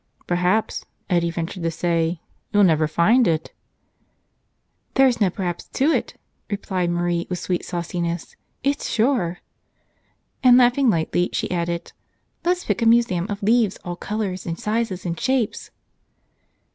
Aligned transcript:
"Perhaps," 0.25 0.83
Eddie 1.11 1.29
ventured 1.29 1.61
to 1.61 1.69
say, 1.69 2.21
"you'll 2.51 2.63
never 2.63 2.87
find 2.87 3.27
it." 3.27 3.53
"There's 4.95 5.21
no 5.21 5.29
perhaps 5.29 5.65
to 5.65 5.91
it," 5.91 6.15
replied 6.49 6.89
Marie 6.89 7.27
with 7.29 7.37
sweet 7.37 7.63
sauciness, 7.63 8.35
"it's 8.63 8.89
sure!" 8.89 9.41
And 10.41 10.57
laughing 10.57 10.89
lightly, 10.89 11.29
she 11.33 11.51
added: 11.51 11.91
"Let's 12.43 12.65
pick 12.65 12.81
a 12.81 12.87
museum 12.87 13.27
of 13.29 13.43
leaves, 13.43 13.77
all 13.85 13.95
colors 13.95 14.47
and 14.47 14.57
sizes 14.59 15.05
and 15.05 15.19
shapes." 15.19 15.69